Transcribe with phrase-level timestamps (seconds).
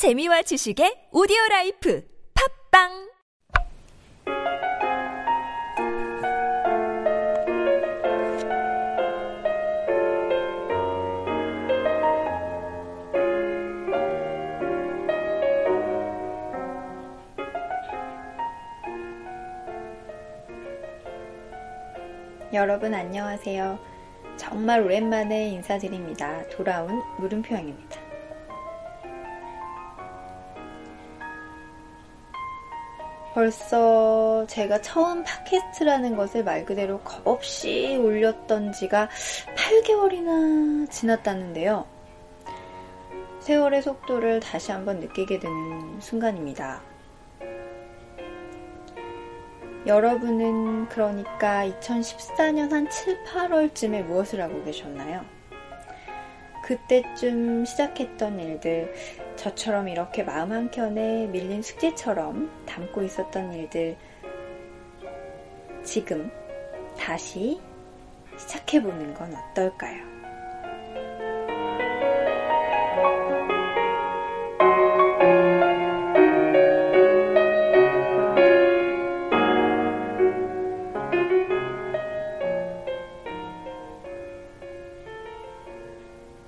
[0.00, 2.02] 재미와 지식의 오디오 라이프
[2.72, 2.88] 팝빵
[22.54, 23.78] 여러분 안녕하세요.
[24.38, 26.48] 정말 오랜만에 인사드립니다.
[26.48, 27.89] 돌아온 물음표양입니다.
[33.32, 39.08] 벌써 제가 처음 팟캐스트라는 것을 말 그대로 겁없이 올렸던 지가
[39.56, 41.86] 8개월이나 지났다는데요.
[43.40, 46.82] 세월의 속도를 다시 한번 느끼게 되는 순간입니다.
[49.86, 55.24] 여러분은 그러니까 2014년 한 7, 8월쯤에 무엇을 하고 계셨나요?
[56.64, 58.92] 그때쯤 시작했던 일들,
[59.40, 63.96] 저처럼 이렇게 마음 한켠에 밀린 숙제처럼 담고 있었던 일들,
[65.82, 66.30] 지금
[66.98, 67.58] 다시
[68.36, 70.10] 시작해보는 건 어떨까요?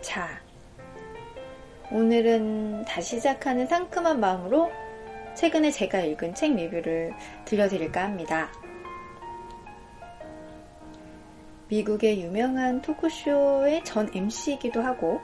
[0.00, 0.40] 자,
[1.90, 2.67] 오늘은
[2.98, 4.72] 다시 시작하는 상큼한 마음으로
[5.36, 8.50] 최근에 제가 읽은 책 리뷰를 들려드릴까 합니다.
[11.68, 15.20] 미국의 유명한 토크쇼의 전 MC이기도 하고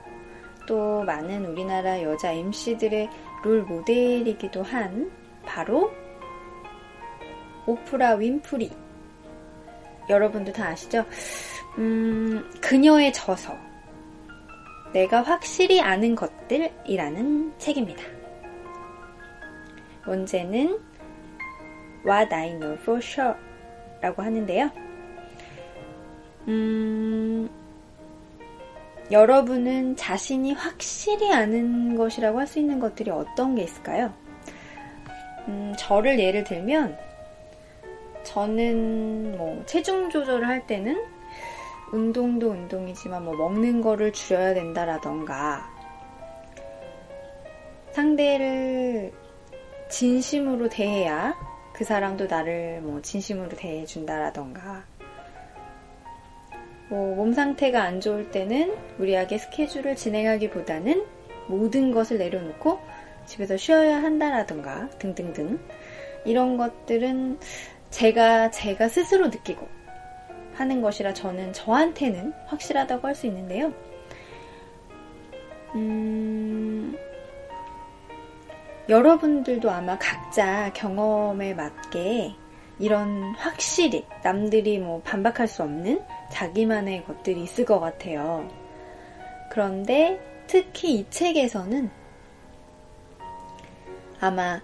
[0.69, 3.11] 또 많은 우리나라 여자 MC들의
[3.43, 5.11] 롤 모델이기도 한
[5.45, 5.91] 바로
[7.67, 8.71] 오프라 윈프리.
[10.09, 11.05] 여러분도 다 아시죠?
[11.79, 13.64] 음, 그녀의 저서.
[14.95, 18.05] 내가 확실히 아는 것들이라는 책입니다.
[20.07, 20.79] 원제는
[22.07, 23.35] What I Know For Sure
[24.01, 24.71] 라고 하는데요.
[26.47, 27.51] 음,
[29.11, 34.15] 여러분은 자신이 확실히 아는 것이라고 할 수 있는 것들이 어떤 게 있을까요?
[35.49, 36.97] 음, 저를 예를 들면,
[38.23, 41.14] 저는 뭐 체중 조절을 할 때는
[41.93, 45.71] 운동도 운동이지만 뭐 먹는 거를 줄여야 된다라던가
[47.93, 49.13] 상대를
[49.89, 51.35] 진심으로 대해야
[51.73, 54.85] 그 사람도 나를 뭐 진심으로 대해준다라던가.
[56.89, 61.05] 뭐 몸 상태가 안 좋을 때는 무리하게 스케줄을 진행하기보다는
[61.49, 62.81] 모든 것을 내려놓고
[63.27, 65.59] 집에서 쉬어야 한다라던가 등등등.
[66.25, 67.39] 이런 것들은
[67.91, 69.67] 제가 제가 스스로 느끼고
[70.55, 73.73] 하는 것이라 저는 저한테는 확실하다고 할 수 있는데요.
[75.75, 76.97] 음,
[78.89, 82.35] 여러분들도 아마 각자 경험에 맞게
[82.79, 88.49] 이런 확실히 남들이 뭐 반박할 수 없는 자기만의 것들이 있을 것 같아요.
[89.51, 91.91] 그런데 특히 이 책에서는
[94.21, 94.61] 아마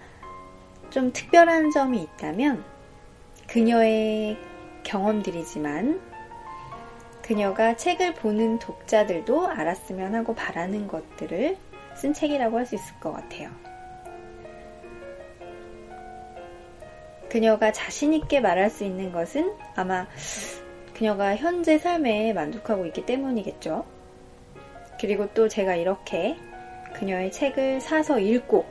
[0.90, 2.64] 좀 특별한 점이 있다면
[3.46, 4.36] 그녀의
[4.84, 6.00] 경험들이지만
[7.22, 11.56] 그녀가 책을 보는 독자들도 알았으면 하고 바라는 것들을
[11.94, 13.50] 쓴 책이라고 할 수 있을 것 같아요.
[17.28, 20.06] 그녀가 자신있게 말할 수 있는 것은 아마
[20.94, 23.84] 그녀가 현재 삶에 만족하고 있기 때문이겠죠.
[25.00, 26.36] 그리고 또 제가 이렇게
[26.94, 28.66] 그녀의 책을 사서 읽고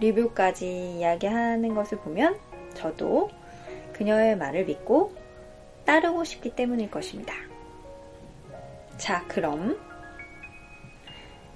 [0.00, 2.38] 리뷰까지 이야기하는 것을 보면
[2.72, 3.30] 저도
[3.92, 5.14] 그녀의 말을 믿고
[5.84, 7.34] 따르고 싶기 때문일 것입니다.
[8.96, 9.78] 자, 그럼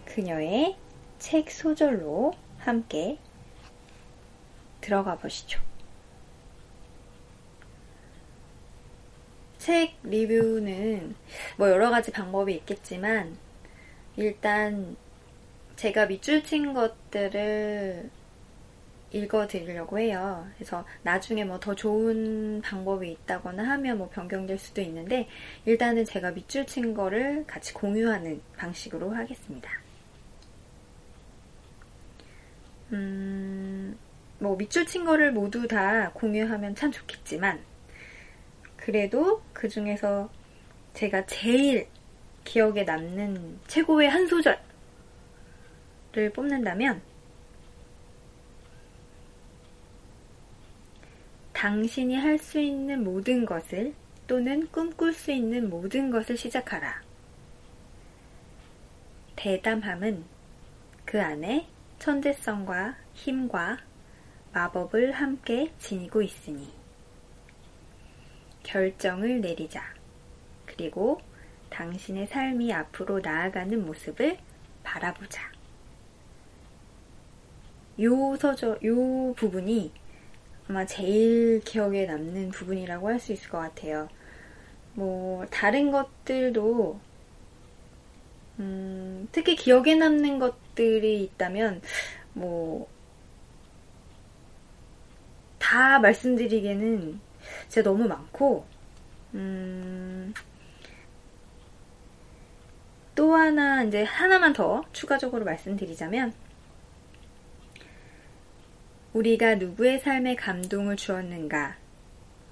[0.04, 0.76] 그녀의
[1.18, 3.18] 책 소절로 함께
[4.80, 5.60] 들어가 보시죠.
[9.58, 11.14] 책 리뷰는
[11.56, 13.36] 뭐 여러 가지 방법이 있겠지만
[14.16, 14.96] 일단
[15.76, 18.10] 제가 밑줄 친 것들을
[19.12, 20.46] 읽어드리려고 해요.
[20.56, 25.28] 그래서 나중에 뭐 더 좋은 방법이 있다거나 하면 뭐 변경될 수도 있는데
[25.66, 29.70] 일단은 제가 밑줄 친 거를 같이 공유하는 방식으로 하겠습니다.
[32.92, 33.98] 음,
[34.38, 37.60] 뭐 밑줄 친 거를 모두 다 공유하면 참 좋겠지만
[38.76, 40.30] 그래도 그 중에서
[40.94, 41.88] 제가 제일
[42.44, 44.58] 기억에 남는 최고의 한 소절을
[46.34, 47.02] 뽑는다면
[51.58, 53.92] 당신이 할 수 있는 모든 것을
[54.28, 57.02] 또는 꿈꿀 수 있는 모든 것을 시작하라.
[59.34, 60.24] 대담함은
[61.04, 61.66] 그 안에
[61.98, 63.78] 천재성과 힘과
[64.52, 66.72] 마법을 함께 지니고 있으니
[68.62, 69.82] 결정을 내리자.
[70.64, 71.20] 그리고
[71.70, 74.38] 당신의 삶이 앞으로 나아가는 모습을
[74.84, 75.50] 바라보자.
[78.00, 79.92] 요 서적, 요 부분이
[80.68, 84.08] 아마 제일 기억에 남는 부분이라고 할 수 있을 것 같아요.
[84.94, 87.00] 뭐, 다른 것들도,
[88.60, 91.80] 음, 특히 기억에 남는 것들이 있다면,
[92.34, 92.88] 뭐,
[95.58, 97.20] 다 말씀드리기에는
[97.68, 98.64] 진짜 너무 많고,
[99.34, 100.34] 음,
[103.14, 106.32] 또 하나, 이제 하나만 더 추가적으로 말씀드리자면,
[109.18, 111.76] 우리가 누구의 삶에 감동을 주었는가,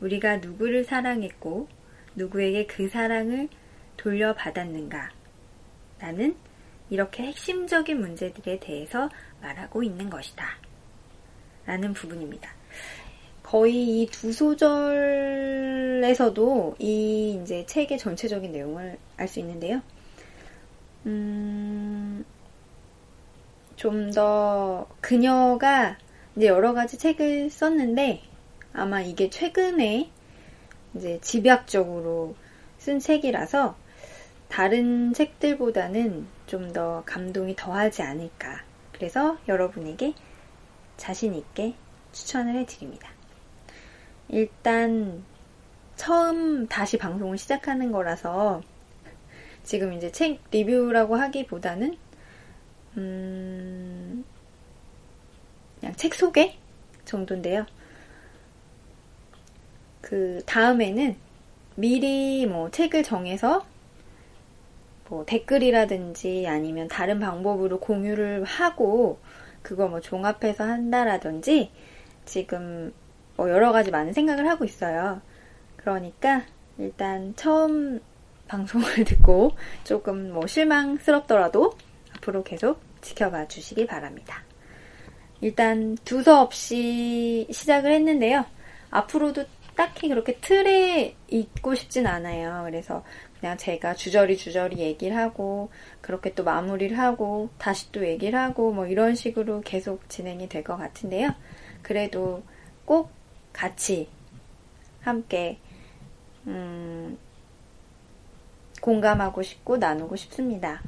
[0.01, 1.69] 우리가 누구를 사랑했고,
[2.17, 3.49] 누구에게 그 사랑을
[3.97, 5.11] 돌려받았는가,
[6.01, 6.35] 나는
[6.91, 9.09] 이렇게 핵심적인 문제들에 대해서
[9.41, 10.45] 말하고 있는 것이다.
[11.67, 12.51] 라는 부분입니다.
[13.45, 14.77] 거의 이 두 소절에서도
[16.81, 19.81] 이 이제 책의 전체적인 내용을 알 수 있는데요.
[21.07, 22.25] 음,
[23.77, 25.97] 좀 더 그녀가
[26.37, 28.23] 이제 여러 가지 책을 썼는데
[28.73, 30.11] 아마 이게 최근에
[30.95, 32.35] 이제 집약적으로
[32.79, 33.77] 쓴 책이라서
[34.49, 38.63] 다른 책들보다는 좀 더 감동이 더하지 않을까.
[38.93, 40.15] 그래서 여러분에게
[40.97, 41.75] 자신 있게
[42.13, 43.11] 추천을 해드립니다.
[44.29, 45.25] 일단
[45.97, 48.63] 처음 다시 방송을 시작하는 거라서
[49.65, 51.97] 지금 이제 책 리뷰라고 하기보다는
[52.99, 54.25] 음
[55.87, 56.57] 그냥 책 소개
[57.05, 57.65] 정도인데요.
[60.01, 61.15] 그 다음에는
[61.77, 63.65] 미리 뭐 책을 정해서
[65.09, 69.21] 뭐 댓글이라든지 아니면 다른 방법으로 공유를 하고
[69.63, 71.71] 그거 뭐 종합해서 한다라든지
[72.25, 72.93] 지금
[73.37, 75.23] 뭐 여러 가지 많은 생각을 하고 있어요.
[75.77, 76.43] 그러니까
[76.79, 78.01] 일단 처음
[78.49, 79.53] 방송을 듣고
[79.85, 81.75] 조금 뭐 실망스럽더라도
[82.17, 84.43] 앞으로 계속 지켜봐 주시기 바랍니다.
[85.41, 88.45] 일단 두서 없이 시작을 했는데요.
[88.91, 89.45] 앞으로도
[89.75, 92.63] 딱히 그렇게 틀에 있고 싶진 않아요.
[92.65, 93.05] 그래서
[93.39, 98.87] 그냥 제가 주저리 주저리 얘기를 하고 그렇게 또 마무리를 하고 다시 또 얘기를 하고 뭐
[98.87, 101.35] 이런 식으로 계속 진행이 될 것 같은데요.
[101.83, 102.43] 그래도
[102.87, 103.11] 꼭
[103.53, 104.09] 같이
[105.03, 105.59] 함께
[106.47, 107.19] 음,
[108.81, 110.83] 공감하고 싶고 나누고 싶습니다.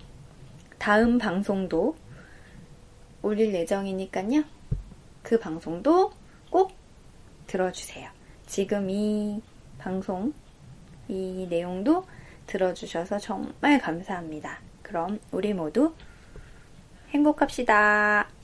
[0.78, 1.96] 다음 방송도
[3.22, 4.44] 올릴 예정이니까요.
[5.22, 6.12] 그 방송도
[6.50, 6.72] 꼭
[7.46, 8.10] 들어주세요.
[8.46, 9.42] 지금 이
[9.78, 10.32] 방송,
[11.08, 12.04] 이 내용도
[12.46, 14.60] 들어주셔서 정말 감사합니다.
[14.82, 15.94] 그럼 우리 모두
[17.10, 18.37] 행복합시다.